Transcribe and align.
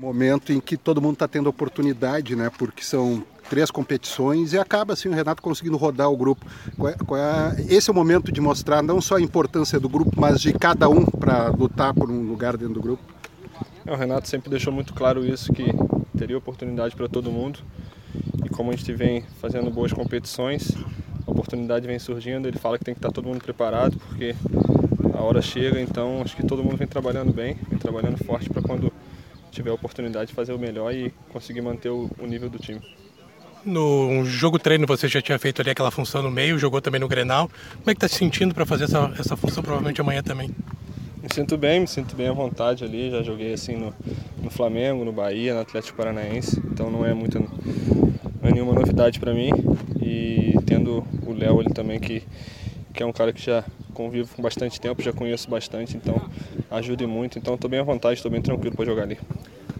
Momento 0.00 0.50
em 0.50 0.58
que 0.58 0.78
todo 0.78 0.98
mundo 0.98 1.12
está 1.12 1.28
tendo 1.28 1.50
oportunidade, 1.50 2.34
né? 2.34 2.50
Porque 2.56 2.82
são 2.82 3.22
três 3.50 3.70
competições 3.70 4.54
e 4.54 4.58
acaba 4.58 4.94
assim 4.94 5.10
o 5.10 5.12
Renato 5.12 5.42
conseguindo 5.42 5.76
rodar 5.76 6.10
o 6.10 6.16
grupo. 6.16 6.46
É, 6.86 7.66
é, 7.68 7.74
esse 7.76 7.90
é 7.90 7.92
o 7.92 7.94
momento 7.94 8.32
de 8.32 8.40
mostrar 8.40 8.82
não 8.82 8.98
só 8.98 9.16
a 9.16 9.20
importância 9.20 9.78
do 9.78 9.90
grupo, 9.90 10.18
mas 10.18 10.40
de 10.40 10.54
cada 10.54 10.88
um 10.88 11.04
para 11.04 11.48
lutar 11.48 11.92
por 11.92 12.10
um 12.10 12.22
lugar 12.22 12.56
dentro 12.56 12.72
do 12.72 12.80
grupo. 12.80 13.02
É, 13.84 13.92
o 13.92 13.94
Renato 13.94 14.26
sempre 14.26 14.48
deixou 14.48 14.72
muito 14.72 14.94
claro 14.94 15.22
isso 15.22 15.52
que 15.52 15.66
teria 16.16 16.38
oportunidade 16.38 16.96
para 16.96 17.06
todo 17.06 17.30
mundo 17.30 17.58
e 18.42 18.48
como 18.48 18.70
a 18.70 18.76
gente 18.76 18.90
vem 18.94 19.22
fazendo 19.38 19.70
boas 19.70 19.92
competições, 19.92 20.72
a 21.26 21.30
oportunidade 21.30 21.86
vem 21.86 21.98
surgindo. 21.98 22.48
Ele 22.48 22.58
fala 22.58 22.78
que 22.78 22.84
tem 22.86 22.94
que 22.94 23.00
estar 23.00 23.12
todo 23.12 23.26
mundo 23.26 23.42
preparado 23.42 23.98
porque 23.98 24.34
a 25.12 25.20
hora 25.20 25.42
chega, 25.42 25.78
então 25.78 26.22
acho 26.22 26.34
que 26.34 26.46
todo 26.46 26.64
mundo 26.64 26.78
vem 26.78 26.88
trabalhando 26.88 27.34
bem, 27.34 27.58
vem 27.68 27.78
trabalhando 27.78 28.16
forte 28.24 28.48
para 28.48 28.62
quando 28.62 28.90
tiver 29.50 29.70
a 29.70 29.74
oportunidade 29.74 30.28
de 30.28 30.34
fazer 30.34 30.52
o 30.52 30.58
melhor 30.58 30.94
e 30.94 31.12
conseguir 31.30 31.60
manter 31.60 31.90
o, 31.90 32.10
o 32.18 32.26
nível 32.26 32.48
do 32.48 32.58
time. 32.58 32.80
No 33.64 34.24
jogo 34.24 34.58
treino 34.58 34.86
você 34.86 35.06
já 35.06 35.20
tinha 35.20 35.38
feito 35.38 35.60
ali 35.60 35.70
aquela 35.70 35.90
função 35.90 36.22
no 36.22 36.30
meio, 36.30 36.58
jogou 36.58 36.80
também 36.80 37.00
no 37.00 37.08
Grenal. 37.08 37.48
Como 37.48 37.90
é 37.90 37.94
que 37.94 37.98
está 37.98 38.08
se 38.08 38.14
sentindo 38.14 38.54
para 38.54 38.64
fazer 38.64 38.84
essa, 38.84 39.12
essa 39.18 39.36
função 39.36 39.62
provavelmente 39.62 40.00
amanhã 40.00 40.22
também? 40.22 40.50
Me 41.22 41.28
sinto 41.30 41.58
bem, 41.58 41.80
me 41.80 41.86
sinto 41.86 42.16
bem 42.16 42.28
à 42.28 42.32
vontade 42.32 42.82
ali. 42.82 43.10
Já 43.10 43.22
joguei 43.22 43.52
assim 43.52 43.76
no, 43.76 43.92
no 44.42 44.50
Flamengo, 44.50 45.04
no 45.04 45.12
Bahia, 45.12 45.52
no 45.52 45.60
Atlético 45.60 45.98
Paranaense. 45.98 46.58
Então 46.72 46.90
não 46.90 47.04
é 47.04 47.12
muito, 47.12 47.38
não 47.38 48.48
é 48.48 48.50
nenhuma 48.50 48.72
novidade 48.72 49.20
para 49.20 49.34
mim. 49.34 49.50
E 50.00 50.54
tendo 50.64 51.04
o 51.26 51.34
Léo 51.34 51.60
ali 51.60 51.74
também 51.74 52.00
que 52.00 52.22
que 52.92 53.02
é 53.02 53.06
um 53.06 53.12
cara 53.12 53.32
que 53.32 53.42
já 53.44 53.64
convivo 53.94 54.34
com 54.34 54.42
bastante 54.42 54.80
tempo, 54.80 55.02
já 55.02 55.12
conheço 55.12 55.48
bastante, 55.50 55.96
então 55.96 56.20
ajuda 56.70 57.06
muito. 57.06 57.38
Então 57.38 57.54
estou 57.54 57.68
bem 57.70 57.80
à 57.80 57.82
vontade, 57.82 58.14
estou 58.14 58.30
bem 58.30 58.40
tranquilo 58.40 58.74
para 58.74 58.84
jogar 58.84 59.02
ali. 59.02 59.18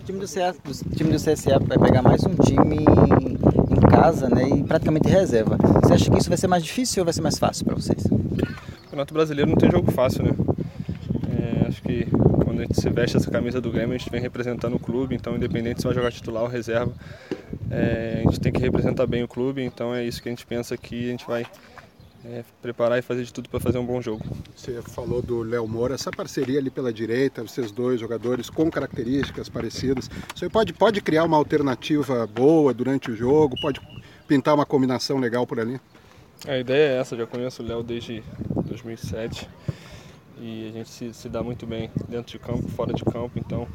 O 0.01 0.05
time 0.05 0.19
do, 0.19 0.27
CSA, 0.27 0.55
o 0.65 0.97
time 0.97 1.11
do 1.11 1.17
CSA 1.17 1.59
vai 1.59 1.79
pegar 1.79 2.03
mais 2.03 2.25
um 2.25 2.35
time 2.35 2.77
em 2.79 3.81
casa 3.91 4.29
né, 4.29 4.49
e 4.49 4.65
praticamente 4.65 5.09
reserva. 5.09 5.57
Você 5.83 5.95
acha 5.95 6.11
que 6.11 6.19
isso 6.19 6.29
vai 6.29 6.39
ser 6.39 6.47
mais 6.47 6.65
difícil 6.65 7.01
ou 7.01 7.05
vai 7.05 7.13
ser 7.13 7.21
mais 7.23 7.39
fácil 7.39 7.65
para 7.65 7.75
vocês? 7.75 8.05
O 8.07 8.85
Campeonato 8.85 9.15
Brasileiro 9.15 9.51
não 9.51 9.57
tem 9.57 9.71
jogo 9.71 9.91
fácil, 9.93 10.25
né? 10.25 10.33
É, 11.29 11.69
acho 11.69 11.83
que 11.83 12.07
quando 12.45 12.61
a 12.61 12.63
gente 12.63 12.81
se 12.81 12.89
veste 12.91 13.17
essa 13.17 13.31
camisa 13.31 13.61
do 13.61 13.71
Grêmio, 13.71 13.95
a 13.95 13.99
gente 13.99 14.11
vem 14.11 14.21
representando 14.21 14.75
o 14.75 14.79
clube, 14.79 15.15
então 15.15 15.37
independente 15.37 15.81
se 15.81 15.87
vai 15.87 15.95
jogar 15.95 16.11
titular 16.11 16.43
ou 16.43 16.49
reserva, 16.49 16.93
é, 17.71 18.23
a 18.27 18.31
gente 18.31 18.41
tem 18.41 18.53
que 18.53 18.61
representar 18.61 19.07
bem 19.07 19.23
o 19.23 19.29
clube, 19.29 19.63
então 19.63 19.95
é 19.95 20.05
isso 20.05 20.21
que 20.23 20.29
a 20.29 20.33
gente 20.33 20.45
pensa 20.45 20.75
aqui, 20.75 21.09
a 21.09 21.11
gente 21.11 21.27
vai 21.27 21.47
é, 22.25 22.45
preparar 22.61 22.99
e 22.99 23.03
fazer 23.03 23.25
de 23.25 23.33
tudo 23.33 23.49
para 23.49 23.61
fazer 23.61 23.79
um 23.79 23.87
bom 23.87 24.01
jogo. 24.01 24.25
Você 24.55 24.81
falou 24.83 25.23
do 25.23 25.43
Léo 25.43 25.67
Moura, 25.67 25.95
essa 25.95 26.11
parceria 26.11 26.59
ali 26.59 26.71
pela 26.71 26.93
direita, 26.93 27.43
vocês 27.43 27.71
dois 27.71 28.01
jogadores 28.01 28.51
com 28.51 28.71
características 28.71 29.49
parecidas, 29.49 30.11
você 30.35 30.49
pode, 30.49 30.73
pode 30.73 31.01
criar 31.01 31.25
uma 31.25 31.37
alternativa 31.37 32.27
boa 32.27 32.75
durante 32.75 33.11
o 33.11 33.17
jogo, 33.17 33.57
pode 33.61 33.81
pintar 34.29 34.55
uma 34.55 34.67
combinação 34.67 35.19
legal 35.19 35.47
por 35.47 35.59
ali? 35.59 35.81
A 36.47 36.59
ideia 36.59 36.95
é 36.95 37.01
essa, 37.01 37.17
já 37.17 37.27
conheço 37.27 37.63
o 37.63 37.67
Léo 37.67 37.83
desde 37.83 38.23
2007 38.67 39.49
e 40.39 40.69
a 40.69 40.73
gente 40.73 40.89
se, 40.89 41.13
se 41.13 41.29
dá 41.29 41.43
muito 41.43 41.67
bem 41.67 41.91
dentro 42.09 42.33
de 42.33 42.39
campo, 42.39 42.67
fora 42.69 42.95
de 42.95 43.05
campo, 43.05 43.39
então 43.39 43.69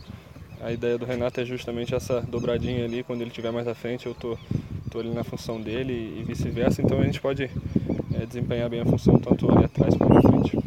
a 0.62 0.72
ideia 0.72 0.98
do 0.98 1.06
Renato 1.06 1.40
é 1.40 1.46
justamente 1.46 1.94
essa 1.94 2.22
dobradinha 2.22 2.86
ali, 2.86 3.04
quando 3.04 3.22
ele 3.22 3.30
estiver 3.30 3.52
mais 3.52 3.68
à 3.68 3.76
frente 3.76 4.08
eu 4.08 4.16
tô, 4.16 4.38
ali 5.00 5.10
na 5.10 5.24
função 5.24 5.60
dele 5.60 6.18
e 6.20 6.24
vice-versa, 6.24 6.82
então 6.82 7.00
a 7.00 7.04
gente 7.04 7.20
pode 7.20 7.44
é, 7.44 8.26
desempenhar 8.26 8.70
bem 8.70 8.82
a 8.82 8.86
função 8.86 9.18
tanto 9.20 9.52
ali 9.52 9.66
atrás 9.66 9.96
como 9.96 10.14
na 10.14 10.22
frente. 10.22 10.58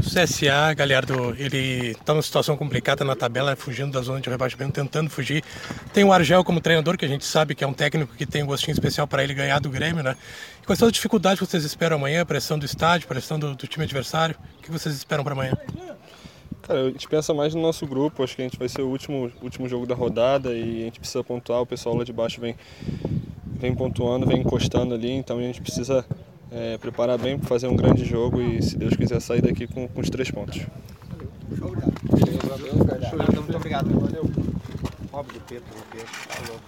O 0.00 0.02
CSA, 0.02 0.72
Galhardo, 0.74 1.36
ele 1.38 1.90
está 1.90 2.14
numa 2.14 2.22
situação 2.22 2.56
complicada 2.56 3.04
na 3.04 3.14
tabela, 3.14 3.54
fugindo 3.54 3.92
da 3.92 4.00
zona 4.00 4.20
de 4.20 4.30
rebaixamento, 4.30 4.72
tentando 4.72 5.10
fugir. 5.10 5.44
Tem 5.92 6.04
o 6.04 6.12
Argel 6.12 6.42
como 6.42 6.58
treinador, 6.58 6.96
que 6.96 7.04
a 7.04 7.08
gente 7.08 7.24
sabe 7.24 7.54
que 7.54 7.62
é 7.62 7.66
um 7.66 7.74
técnico 7.74 8.14
que 8.16 8.24
tem 8.24 8.42
um 8.42 8.46
gostinho 8.46 8.72
especial 8.72 9.06
para 9.06 9.22
ele 9.22 9.34
ganhar 9.34 9.60
do 9.60 9.68
Grêmio, 9.68 10.02
né? 10.02 10.16
E 10.62 10.66
quais 10.66 10.78
são 10.78 10.88
as 10.88 10.92
dificuldades 10.92 11.38
que 11.38 11.46
vocês 11.46 11.64
esperam 11.64 11.98
amanhã? 11.98 12.24
Pressão 12.24 12.58
do 12.58 12.64
estádio, 12.64 13.06
pressão 13.06 13.38
do, 13.38 13.54
do 13.54 13.66
time 13.66 13.84
adversário? 13.84 14.34
O 14.58 14.62
que 14.62 14.70
vocês 14.70 14.94
esperam 14.94 15.22
para 15.22 15.34
amanhã? 15.34 15.52
Cara, 16.62 16.86
a 16.86 16.90
gente 16.90 17.08
pensa 17.08 17.34
mais 17.34 17.54
no 17.54 17.60
nosso 17.60 17.86
grupo, 17.86 18.22
acho 18.22 18.36
que 18.36 18.42
a 18.42 18.44
gente 18.44 18.58
vai 18.58 18.68
ser 18.68 18.82
o 18.82 18.88
último, 18.88 19.30
último 19.42 19.68
jogo 19.68 19.86
da 19.86 19.94
rodada 19.94 20.54
e 20.54 20.82
a 20.82 20.84
gente 20.84 21.00
precisa 21.00 21.24
pontuar, 21.24 21.60
o 21.60 21.66
pessoal 21.66 21.96
lá 21.96 22.04
de 22.04 22.12
baixo 22.12 22.40
vem, 22.40 22.54
vem 23.60 23.74
pontuando, 23.74 24.26
vem 24.26 24.40
encostando 24.40 24.94
ali, 24.94 25.12
então 25.12 25.38
a 25.38 25.42
gente 25.42 25.60
precisa 25.60 26.04
é, 26.50 26.78
preparar 26.78 27.18
bem 27.18 27.38
para 27.38 27.48
fazer 27.48 27.68
um 27.68 27.76
grande 27.76 28.04
jogo 28.04 28.40
e, 28.40 28.62
se 28.62 28.76
Deus 28.76 28.96
quiser, 28.96 29.20
sair 29.20 29.42
daqui 29.42 29.66
com, 29.66 29.86
com 29.86 30.00
os 30.00 30.08
três 30.08 30.30
pontos. 30.30 30.60
Muito 33.50 33.56
obrigado. 33.56 33.88
Valeu. 34.00 34.30
Pobre 35.10 35.34
do 35.34 35.40
Pedro, 35.40 35.64
Pedro. 35.90 36.06
Falou. 36.06 36.60